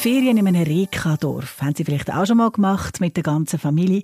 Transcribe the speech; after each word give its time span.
Ferien 0.00 0.38
in 0.38 0.48
einem 0.48 0.62
Reka-Dorf. 0.62 1.60
Haben 1.60 1.74
Sie 1.74 1.84
vielleicht 1.84 2.10
auch 2.10 2.24
schon 2.24 2.38
mal 2.38 2.50
gemacht 2.50 3.02
mit 3.02 3.16
der 3.16 3.22
ganzen 3.22 3.58
Familie? 3.58 4.02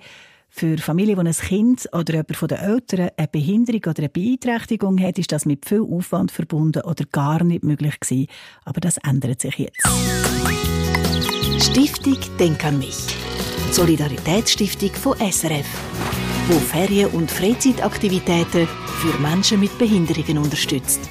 Für 0.51 0.77
Familien, 0.77 1.19
die 1.19 1.27
ein 1.27 1.33
Kind 1.33 1.89
oder 1.91 2.13
jemand 2.13 2.37
von 2.37 2.49
den 2.49 2.59
Eltern 2.59 3.09
eine 3.17 3.29
Behinderung 3.29 3.81
oder 3.81 4.01
eine 4.01 4.11
Beeinträchtigung 4.11 5.01
hat, 5.01 5.19
ist 5.19 5.33
das 5.33 5.47
mit 5.47 5.65
viel 5.65 5.81
Aufwand 5.81 6.33
verbunden 6.33 6.83
oder 6.83 7.07
gar 7.11 7.43
nicht 7.43 7.65
möglich 7.65 7.99
gewesen. 7.99 8.27
Aber 8.67 8.79
das 8.81 8.99
ändert 8.99 9.41
sich 9.41 9.57
jetzt. 9.57 9.81
Stiftung 11.65 12.19
Denk 12.39 12.63
an 12.67 12.79
mich. 12.79 13.17
Solidaritätsstiftung 13.71 14.91
von 14.91 15.17
SRF, 15.17 15.67
wo 16.49 16.59
Ferien- 16.59 17.09
und 17.13 17.31
Freizeitaktivitäten 17.31 18.69
für 18.69 19.19
Menschen 19.23 19.61
mit 19.61 19.79
Behinderungen 19.79 20.37
unterstützt. 20.37 21.09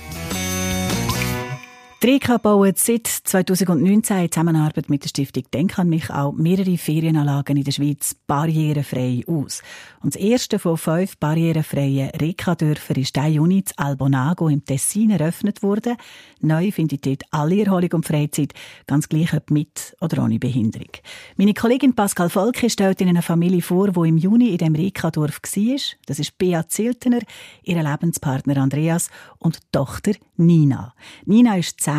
Die 2.06 2.12
Reka 2.12 2.38
bauen 2.38 2.74
seit 2.76 3.08
2019 3.08 4.18
in 4.18 4.32
Zusammenarbeit 4.32 4.92
mit 4.92 5.04
der 5.04 5.10
Stiftung 5.10 5.46
Denk 5.52 5.80
an 5.80 5.90
mich 5.90 6.12
auch 6.12 6.34
mehrere 6.34 6.78
Ferienanlagen 6.78 7.58
in 7.58 7.64
der 7.64 7.72
Schweiz 7.72 8.16
barrierefrei 8.28 9.24
aus. 9.26 9.64
Und 10.04 10.14
das 10.14 10.22
erste 10.22 10.60
von 10.60 10.78
fünf 10.78 11.18
barrierefreien 11.18 12.12
Reka-Dörfern 12.12 12.98
ist 12.98 13.16
der 13.16 13.30
Juni 13.30 13.58
in 13.58 13.64
Albonago 13.78 14.50
im 14.50 14.64
Tessin 14.64 15.10
eröffnet 15.10 15.64
worden. 15.64 15.98
Neu 16.42 16.70
findet 16.70 17.08
dort 17.08 17.24
alle 17.32 17.64
Erholung 17.64 17.94
und 17.94 18.06
Freizeit, 18.06 18.54
ganz 18.86 19.10
gleich 19.10 19.34
ob 19.34 19.50
mit 19.50 19.96
oder 20.00 20.22
ohne 20.22 20.38
Behinderung. 20.38 20.92
Meine 21.38 21.56
Kollegin 21.56 21.96
Pascal 21.96 22.30
Volke 22.30 22.70
stellt 22.70 23.02
Ihnen 23.02 23.16
eine 23.16 23.24
Familie 23.24 23.64
vor, 23.64 23.90
die 23.90 24.10
im 24.10 24.18
Juni 24.18 24.50
in 24.50 24.60
dem 24.60 24.76
Reka-Dorf 24.76 25.42
war. 25.42 25.78
Das 26.06 26.20
ist 26.20 26.38
Bea 26.38 26.68
Ziltener, 26.68 27.22
ihr 27.64 27.82
Lebenspartner 27.82 28.58
Andreas 28.58 29.10
und 29.40 29.58
Tochter 29.72 30.12
Nina. 30.38 30.94
Nina 31.26 31.58
ist 31.58 31.82
10 31.82 31.95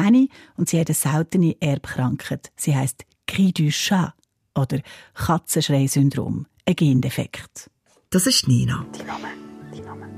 und 0.57 0.69
sie 0.69 0.81
hat 0.81 0.89
eine 0.89 0.95
seltene 0.95 1.57
Erbkrankheit. 1.61 2.53
Sie 2.57 2.75
heißt 2.75 3.05
Cri 3.27 3.53
du 3.53 3.69
Chat 3.69 4.13
oder 4.55 4.81
Katzenschrei-Syndrom, 5.15 6.47
ein 6.65 6.77
Gendefekt. 6.77 7.71
Das 8.11 8.27
ist 8.27 8.49
Nina. 8.49 8.87
Die 8.99 9.05
Name, 9.05 9.29
die 9.75 9.80
Name. 9.80 10.16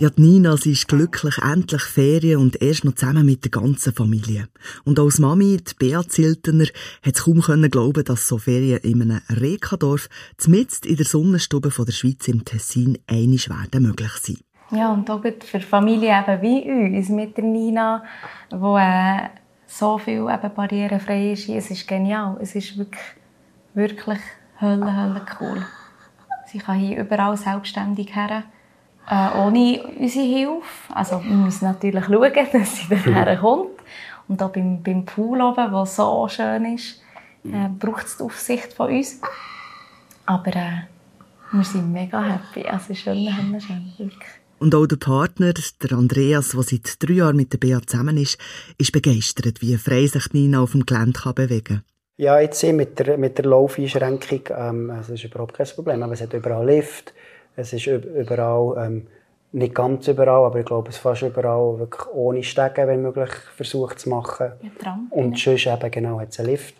Ja, 0.00 0.10
die 0.10 0.22
Nina, 0.22 0.56
sie 0.56 0.72
ist 0.72 0.86
glücklich, 0.86 1.38
endlich 1.38 1.82
Ferien 1.82 2.38
und 2.38 2.62
erst 2.62 2.84
noch 2.84 2.94
zusammen 2.94 3.26
mit 3.26 3.42
der 3.42 3.50
ganzen 3.50 3.92
Familie. 3.92 4.48
Und 4.84 5.00
als 5.00 5.18
Mami, 5.18 5.56
die 5.56 5.74
Bea 5.76 6.06
Ziltener, 6.06 6.66
hat 7.02 7.16
es 7.16 7.24
kaum 7.24 7.40
können 7.40 7.68
glauben, 7.68 8.04
dass 8.04 8.28
so 8.28 8.38
Ferien 8.38 8.78
in 8.82 9.02
einem 9.02 9.20
Rekadorf, 9.28 10.08
zumindest 10.36 10.86
in 10.86 10.96
der 10.96 11.04
Sonnenstube 11.04 11.72
von 11.72 11.84
der 11.84 11.92
Schweiz 11.92 12.28
im 12.28 12.44
Tessin, 12.44 12.98
einig 13.08 13.48
werden 13.48 13.82
möglich 13.82 14.12
sein. 14.22 14.38
Ja, 14.70 14.92
und 14.92 15.08
auch 15.10 15.22
für 15.22 15.60
Familien 15.60 16.22
eben 16.22 16.42
wie 16.42 16.96
uns 16.96 17.08
mit 17.08 17.36
der 17.36 17.44
Nina, 17.44 18.02
wo 18.50 18.76
äh, 18.76 19.28
so 19.66 19.98
viel 19.98 20.28
eben 20.28 20.54
barrierefrei 20.54 21.32
ist, 21.32 21.48
es 21.48 21.70
ist 21.70 21.88
genial. 21.88 22.36
Es 22.40 22.54
ist 22.54 22.76
wirklich, 22.76 23.02
wirklich 23.74 24.20
hölle, 24.60 24.94
hölle 24.94 25.26
cool. 25.40 25.64
Sie 26.46 26.58
kann 26.58 26.78
hier 26.78 26.98
überall 26.98 27.36
selbstständig 27.36 28.14
her, 28.14 28.44
äh, 29.08 29.38
ohne 29.38 29.82
unsere 29.98 30.24
Hilfe. 30.26 30.94
Also 30.94 31.22
wir 31.22 31.36
müssen 31.36 31.66
natürlich 31.66 32.04
schauen, 32.04 32.32
dass 32.52 32.76
sie 32.76 32.88
daher 32.88 33.36
kommt. 33.38 33.70
Und 34.26 34.42
auch 34.42 34.50
beim, 34.50 34.82
beim 34.82 35.04
Pool 35.06 35.40
oben, 35.40 35.70
der 35.70 35.86
so 35.86 36.28
schön 36.28 36.74
ist, 36.74 37.02
äh, 37.44 37.68
braucht 37.78 38.06
es 38.06 38.18
die 38.18 38.22
Aufsicht 38.22 38.74
von 38.74 38.90
uns. 38.90 39.20
Aber 40.26 40.54
äh, 40.54 40.82
wir 41.52 41.64
sind 41.64 41.90
mega 41.90 42.22
happy. 42.22 42.66
Also, 42.68 42.84
es 42.84 42.90
ist 42.90 42.98
schön, 43.00 43.26
schön, 43.28 43.60
schön, 43.60 43.92
wirklich. 43.96 44.28
Und 44.60 44.74
auch 44.74 44.86
der 44.86 44.96
Partner, 44.96 45.52
der 45.82 45.92
Andreas, 45.96 46.50
der 46.50 46.62
seit 46.62 47.02
drei 47.02 47.14
Jahren 47.14 47.36
mit 47.36 47.52
der 47.52 47.58
Bea 47.58 47.80
zusammen 47.86 48.16
ist, 48.16 48.38
ist 48.76 48.92
begeistert, 48.92 49.62
wie 49.62 49.76
frei 49.76 50.06
sich 50.06 50.32
Nina 50.32 50.60
auf 50.60 50.72
dem 50.72 50.84
Gelände 50.84 51.20
kann 51.20 51.34
bewegen 51.34 51.64
kann. 51.64 51.82
Ja, 52.16 52.40
jetzt 52.40 52.64
mit 52.64 52.98
der, 52.98 53.16
mit 53.16 53.38
der 53.38 53.44
Laufeinschränkung, 53.44 54.40
ähm, 54.50 54.90
also 54.90 55.12
das 55.12 55.22
ist 55.22 55.24
überhaupt 55.24 55.54
kein 55.54 55.66
Problem. 55.68 56.02
Aber 56.02 56.12
es 56.14 56.20
hat 56.20 56.34
überall 56.34 56.66
Lift, 56.66 57.14
es 57.54 57.72
ist 57.72 57.86
überall, 57.86 58.84
ähm, 58.84 59.06
nicht 59.52 59.74
ganz 59.74 60.08
überall, 60.08 60.44
aber 60.44 60.58
ich 60.58 60.66
glaube, 60.66 60.88
es 60.88 60.96
ist 60.96 61.00
fast 61.02 61.22
überall 61.22 61.78
wirklich 61.78 62.06
ohne 62.12 62.42
Stegen, 62.42 62.88
wenn 62.88 63.02
möglich, 63.02 63.30
versucht 63.56 64.00
zu 64.00 64.08
machen. 64.08 64.52
Ja, 64.84 64.98
Und 65.10 65.38
sonst 65.38 65.66
eben 65.66 65.90
genau 65.90 66.20
hat 66.20 66.30
es 66.30 66.40
einen 66.40 66.50
Lift. 66.50 66.74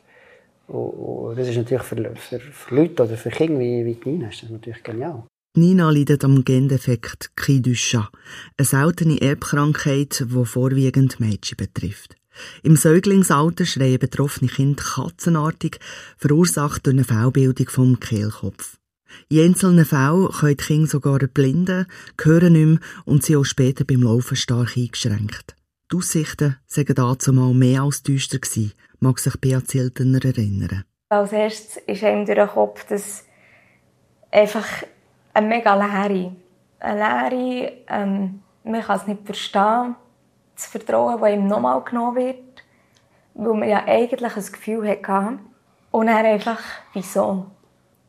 Und, 0.66 0.76
und 0.76 1.38
das 1.38 1.48
ist 1.48 1.56
natürlich 1.56 1.84
für, 1.84 1.96
für, 2.16 2.40
für 2.40 2.74
Leute 2.74 3.04
oder 3.04 3.16
für 3.16 3.30
Kinder 3.30 3.60
wie, 3.60 3.84
wie 3.84 3.94
die 3.94 4.08
Nina 4.10 4.28
ist 4.28 4.42
das 4.42 4.50
natürlich 4.50 4.82
genial. 4.82 5.22
Nina 5.54 5.90
leidet 5.90 6.24
am 6.24 6.44
Gendefekt 6.44 7.30
Cri 7.34 7.60
du 7.60 7.72
Chat, 7.72 8.08
eine 8.56 8.66
seltene 8.66 9.20
Erbkrankheit, 9.20 10.24
die 10.28 10.44
vorwiegend 10.44 11.18
Mädchen 11.20 11.56
betrifft. 11.56 12.16
Im 12.62 12.76
Säuglingsalter 12.76 13.66
schreien 13.66 13.98
betroffene 13.98 14.50
Kinder 14.50 14.82
katzenartig, 14.82 15.80
verursacht 16.16 16.86
durch 16.86 16.94
eine 16.94 17.04
Fehlbildung 17.04 17.68
vom 17.68 17.98
Kehlkopf. 17.98 18.78
In 19.28 19.46
einzelnen 19.46 19.84
Fällen 19.84 20.28
können 20.28 20.56
die 20.56 20.64
Kinder 20.64 20.86
sogar 20.88 21.18
blinden, 21.18 21.86
hören 22.20 22.52
nicht 22.52 22.66
mehr 22.66 22.78
und 23.04 23.24
sind 23.24 23.36
auch 23.36 23.44
später 23.44 23.84
beim 23.84 24.02
Laufen 24.02 24.36
stark 24.36 24.76
eingeschränkt. 24.76 25.56
Die 25.90 25.96
Aussichten 25.96 26.56
seien 26.66 26.94
dazu 26.94 27.32
mal 27.32 27.54
mehr 27.54 27.82
als 27.82 28.02
düster 28.02 28.38
gewesen, 28.38 28.74
mag 29.00 29.18
sich 29.18 29.36
Bea 29.40 29.64
Ziltener 29.64 30.22
erinnern. 30.24 30.84
Als 31.08 31.32
erstes 31.32 31.82
ist 31.86 32.04
einem 32.04 32.26
durch 32.26 32.36
den 32.36 32.48
Kopf, 32.48 32.84
dass 32.84 33.24
einfach 34.30 34.66
eine 35.34 35.46
mega 35.46 35.74
Leere, 35.74 36.32
eine 36.80 37.28
Leere, 37.30 37.72
ähm, 37.88 38.42
man 38.64 38.82
kann 38.82 38.96
es 38.96 39.06
nicht 39.06 39.24
verstehen, 39.24 39.96
das 40.54 40.66
Vertrauen, 40.66 41.20
das 41.20 41.30
ihm 41.30 41.46
nochmal 41.46 41.82
genommen 41.82 42.16
wird, 42.16 42.64
weil 43.34 43.54
man 43.54 43.68
ja 43.68 43.84
eigentlich 43.86 44.36
ein 44.36 44.52
Gefühl 44.52 44.88
hatte. 44.88 45.38
Und 45.90 46.06
dann 46.06 46.26
einfach, 46.26 46.60
wieso? 46.92 47.46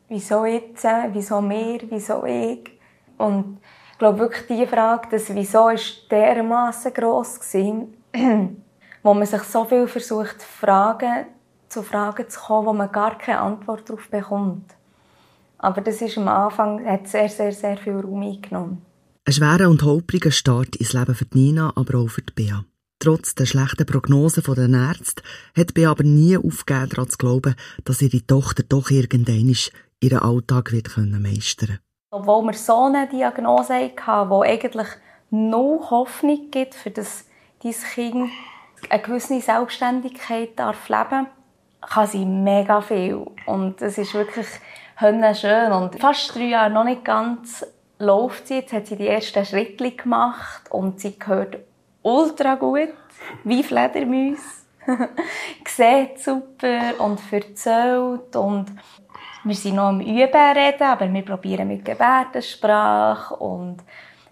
Wieso 0.08 0.44
jetzt? 0.44 0.84
Wieso 1.12 1.40
mir? 1.40 1.80
Wieso 1.88 2.24
ich? 2.24 2.78
Und 3.16 3.60
ich 3.92 3.98
glaube 3.98 4.18
wirklich, 4.18 4.46
die 4.46 4.66
Frage, 4.66 5.08
das 5.10 5.32
Wieso 5.34 5.68
ist 5.68 6.10
dermaßen 6.10 6.92
gross 6.92 7.38
gewesen, 7.38 8.02
wo 9.02 9.14
man 9.14 9.26
sich 9.26 9.42
so 9.42 9.64
viel 9.64 9.86
versucht, 9.86 10.42
Fragen, 10.42 11.26
zu 11.68 11.82
Fragen 11.82 12.28
zu 12.28 12.40
kommen, 12.40 12.66
wo 12.66 12.72
man 12.72 12.90
gar 12.90 13.16
keine 13.16 13.40
Antwort 13.40 13.88
darauf 13.88 14.08
bekommt. 14.10 14.74
Aber 15.62 15.82
das 15.82 16.00
ist 16.00 16.16
am 16.16 16.26
Anfang, 16.26 16.84
hat 16.86 17.06
sehr, 17.06 17.28
sehr, 17.28 17.52
sehr 17.52 17.76
viel 17.76 18.00
Raum 18.00 18.22
eingenommen. 18.22 18.82
Ein 19.26 19.32
schwerer 19.34 19.68
und 19.68 19.82
holpriger 19.82 20.30
Start 20.30 20.76
ins 20.76 20.94
Leben 20.94 21.14
für 21.14 21.26
Nina, 21.34 21.72
aber 21.76 21.98
auch 21.98 22.08
für 22.08 22.22
Bea. 22.22 22.64
Trotz 22.98 23.34
der 23.34 23.44
schlechten 23.44 23.84
Prognosen 23.84 24.42
der 24.42 24.68
Ärzte 24.68 25.22
hat 25.54 25.74
Bea 25.74 25.90
aber 25.90 26.04
nie 26.04 26.36
aufgegeben, 26.36 26.88
daran 26.88 27.10
zu 27.10 27.18
glauben, 27.18 27.54
dass 27.84 28.00
ihre 28.00 28.26
Tochter 28.26 28.62
doch 28.62 28.90
irgendwann 28.90 29.54
ihren 30.00 30.18
Alltag 30.18 30.72
wird 30.72 30.96
meistern 30.96 31.68
können. 31.68 31.78
Obwohl 32.10 32.44
wir 32.44 32.54
so 32.54 32.84
eine 32.84 33.08
Diagnose 33.08 33.74
hatten, 33.74 34.30
die 34.30 34.48
eigentlich 34.48 34.88
nur 35.30 35.90
Hoffnung 35.90 36.50
gibt, 36.50 36.74
für 36.74 36.90
das 36.90 37.26
dein 37.62 37.74
Kind 37.94 38.30
eine 38.88 39.02
gewisse 39.02 39.40
Selbstständigkeit 39.40 40.58
darf 40.58 40.88
leben 40.88 41.26
kann 41.80 42.06
sie 42.06 42.24
mega 42.24 42.80
viel. 42.80 43.26
Und 43.46 43.80
es 43.82 43.98
ist 43.98 44.14
wirklich 44.14 44.46
schön. 45.34 45.72
Und 45.72 45.98
fast 45.98 46.34
drei 46.34 46.48
Jahre 46.48 46.70
noch 46.70 46.84
nicht 46.84 47.04
ganz 47.04 47.64
läuft 47.98 48.48
sie. 48.48 48.56
Jetzt 48.56 48.72
hat 48.72 48.86
sie 48.86 48.96
die 48.96 49.08
ersten 49.08 49.46
Schritte 49.46 49.90
gemacht 49.92 50.70
und 50.70 51.00
sie 51.00 51.18
gehört 51.18 51.56
ultra 52.02 52.56
gut, 52.56 52.92
wie 53.44 53.62
Fledermäuse. 53.62 54.42
Sieht 55.66 56.22
super 56.22 56.98
und 56.98 57.20
erzählt 57.32 58.34
und 58.36 58.66
wir 59.44 59.54
sind 59.54 59.76
noch 59.76 59.88
am 59.88 60.00
Üben 60.00 60.56
reden, 60.56 60.82
aber 60.82 61.10
wir 61.10 61.24
probieren 61.24 61.68
mit 61.68 61.84
Gebärdensprache 61.84 63.36
und 63.36 63.78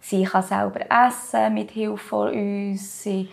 sie 0.01 0.25
kann 0.25 0.43
selber 0.43 0.81
essen 0.91 1.55
mit 1.55 1.71
Hilfe 1.71 1.97
von 1.97 2.29
uns. 2.31 3.03
Sie 3.03 3.31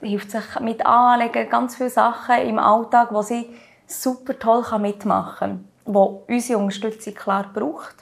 hilft 0.00 0.30
sich 0.30 0.60
mit 0.60 0.86
Anlegen, 0.86 1.50
ganz 1.50 1.76
viele 1.76 1.90
Sachen 1.90 2.38
im 2.48 2.58
Alltag, 2.58 3.12
wo 3.12 3.20
sie 3.20 3.46
super 3.86 4.38
toll 4.38 4.64
mitmachen 4.78 5.38
kann, 5.38 5.68
wo 5.88 6.24
unsere 6.28 6.58
Unterstützung 6.58 7.14
klar 7.14 7.50
braucht, 7.52 7.96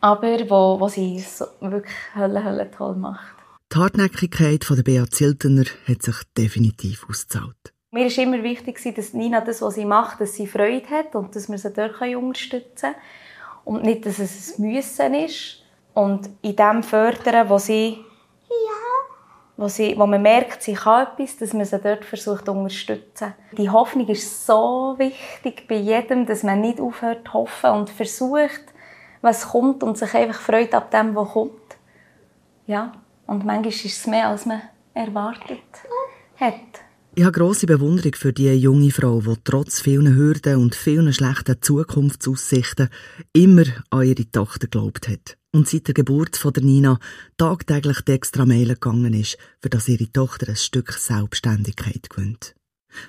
aber 0.00 0.38
wo, 0.50 0.80
wo 0.80 0.88
sie 0.88 1.20
so 1.20 1.46
wirklich 1.60 1.94
hölle, 2.14 2.42
hölle 2.42 2.70
toll 2.70 2.96
macht. 2.96 3.36
Die 3.72 3.78
Hartnäckigkeit 3.78 4.64
von 4.64 4.76
der 4.76 4.84
Bea 4.84 5.06
Ziltener 5.08 5.64
hat 5.88 6.02
sich 6.02 6.16
definitiv 6.36 7.06
ausgezahlt. 7.08 7.72
Mir 7.90 8.06
war 8.06 8.22
immer 8.22 8.42
wichtig, 8.42 8.80
dass 8.94 9.12
Nina 9.12 9.40
das, 9.40 9.62
was 9.62 9.74
sie 9.74 9.84
macht, 9.84 10.20
dass 10.20 10.34
sie 10.34 10.46
Freude 10.46 10.88
hat 10.90 11.14
und 11.14 11.34
dass 11.34 11.48
wir 11.48 11.58
sie 11.58 11.70
dort 11.70 12.00
unterstützen 12.00 12.92
können. 12.92 12.94
Und 13.64 13.82
nicht, 13.82 14.06
dass 14.06 14.18
es 14.18 14.58
ein 14.58 14.70
Müssen 14.70 15.14
ist. 15.14 15.62
Und 15.94 16.28
in 16.42 16.54
dem 16.54 16.82
fördern, 16.82 17.48
wo 17.48 17.58
sie, 17.58 17.98
wo 19.56 19.68
sie, 19.68 19.96
wo 19.96 20.06
man 20.06 20.22
merkt, 20.22 20.62
sie 20.62 20.74
kann 20.74 21.06
etwas, 21.06 21.36
dass 21.38 21.52
man 21.54 21.64
sie 21.64 21.78
dort 21.78 22.04
versucht 22.04 22.44
zu 22.44 22.52
unterstützen. 22.52 23.34
Die 23.56 23.70
Hoffnung 23.70 24.08
ist 24.08 24.46
so 24.46 24.94
wichtig 24.98 25.66
bei 25.66 25.76
jedem, 25.76 26.26
dass 26.26 26.42
man 26.42 26.60
nicht 26.60 26.80
aufhört 26.80 27.26
zu 27.26 27.32
hoffen 27.32 27.70
und 27.70 27.90
versucht, 27.90 28.64
was 29.22 29.48
kommt 29.48 29.82
und 29.82 29.96
sich 29.96 30.12
einfach 30.14 30.40
freut 30.40 30.74
ab 30.74 30.90
dem, 30.90 31.14
was 31.14 31.30
kommt. 31.30 31.52
Ja. 32.66 32.92
Und 33.26 33.44
manchmal 33.44 33.72
ist 33.72 33.84
es 33.84 34.06
mehr, 34.06 34.28
als 34.28 34.46
man 34.46 34.62
erwartet 34.94 35.58
hat. 36.36 36.54
Ich 37.14 37.24
habe 37.24 37.32
grosse 37.32 37.66
Bewunderung 37.66 38.14
für 38.14 38.32
die 38.32 38.52
junge 38.52 38.90
Frau, 38.90 39.20
die 39.20 39.34
trotz 39.42 39.80
vielen 39.80 40.14
Hürden 40.14 40.56
und 40.56 40.74
vielen 40.74 41.12
schlechten 41.12 41.60
Zukunftsaussichten 41.62 42.90
immer 43.32 43.64
an 43.90 44.02
ihre 44.02 44.30
Tochter 44.30 44.66
geglaubt 44.66 45.08
hat. 45.08 45.38
Und 45.56 45.66
seit 45.66 45.86
der 45.86 45.94
Geburt 45.94 46.36
von 46.36 46.52
der 46.52 46.62
Nina 46.62 46.98
tagtäglich 47.38 48.02
die 48.02 48.12
extra 48.12 48.44
Meile 48.44 48.74
gegangen 48.74 49.14
ist, 49.14 49.38
für 49.62 49.70
dass 49.70 49.88
ihre 49.88 50.12
Tochter 50.12 50.50
ein 50.50 50.56
Stück 50.56 50.92
Selbstständigkeit 50.92 52.10
gewinnt. 52.10 52.54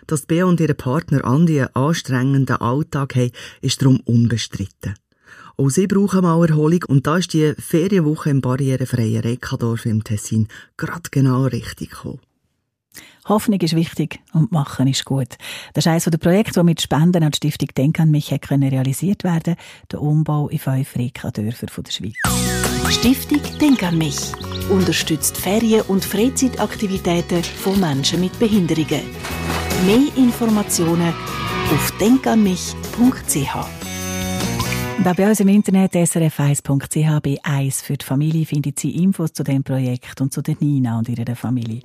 Dass 0.08 0.26
Bea 0.26 0.46
und 0.46 0.62
ihr 0.62 0.74
Partner 0.74 1.26
Andi 1.26 1.60
einen 1.60 1.76
anstrengenden 1.76 2.56
Alltag 2.56 3.18
haben, 3.18 3.34
ist 3.60 3.82
darum 3.82 4.00
unbestritten. 4.06 4.94
Auch 5.58 5.70
sie 5.70 5.88
brauchen 5.88 6.22
mal 6.22 6.48
Erholung 6.48 6.86
und 6.88 7.06
da 7.06 7.18
ist 7.18 7.34
die 7.34 7.54
Ferienwoche 7.58 8.30
im 8.30 8.40
barrierefreien 8.40 9.24
Rekadorf 9.24 9.86
im 9.86 10.06
Tessin 10.06 10.48
gerade 10.78 11.10
genau 11.12 11.48
richtig 11.48 11.90
gekommen. 11.90 12.22
Hoffnung 13.28 13.60
ist 13.60 13.76
wichtig 13.76 14.20
und 14.34 14.52
Machen 14.52 14.88
ist 14.88 15.06
gut. 15.06 15.38
Das 15.74 15.86
ist 15.86 15.88
eines 15.88 16.06
der 16.06 16.18
Projekte, 16.18 16.54
das 16.54 16.64
mit 16.64 16.82
Spenden 16.82 17.24
an 17.24 17.32
die 17.32 17.38
Stiftung 17.38 17.70
Denk 17.76 18.00
an 18.00 18.12
mich 18.12 18.34
können 18.42 18.70
realisiert 18.70 19.24
werden 19.24 19.56
der 19.92 20.02
Umbau 20.02 20.48
in 20.50 20.60
fünf 20.60 20.96
Reka-Dörfer 20.96 21.68
der 21.82 21.92
Schweiz. 21.92 22.16
Stiftung 22.90 23.42
Denk 23.60 23.84
an 23.84 23.98
mich 23.98 24.18
unterstützt 24.70 25.38
Ferien- 25.38 25.82
und 25.82 26.06
Freizeitaktivitäten 26.06 27.44
von 27.44 27.80
Menschen 27.80 28.22
mit 28.22 28.38
Behinderungen. 28.40 29.02
Mehr 29.86 30.16
Informationen 30.16 31.14
auf 31.72 31.92
denkanmich.ch. 32.00 33.56
Und 34.98 35.08
auch 35.08 35.16
bei 35.16 35.30
uns 35.30 35.40
im 35.40 35.48
Internet 35.50 35.94
srf1.ch 35.94 37.22
bei 37.22 37.38
1 37.44 37.82
für 37.82 37.98
die 37.98 38.06
Familie 38.06 38.46
findet 38.46 38.80
Sie 38.80 39.04
Infos 39.04 39.32
zu 39.32 39.44
dem 39.44 39.64
Projekt 39.64 40.20
und 40.22 40.34
zu 40.34 40.42
der 40.42 40.56
Nina 40.60 40.98
und 40.98 41.08
ihrer 41.08 41.36
Familie. 41.36 41.82